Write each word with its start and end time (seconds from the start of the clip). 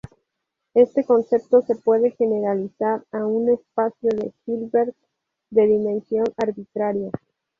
Este 0.73 1.05
concepto 1.05 1.61
se 1.61 1.75
puede 1.75 2.09
generalizar 2.09 3.05
a 3.11 3.23
un 3.23 3.51
espacio 3.51 4.09
de 4.15 4.33
Hilbert 4.47 4.95
de 5.51 5.67
dimensión 5.67 6.25
arbitraria. 6.37 7.11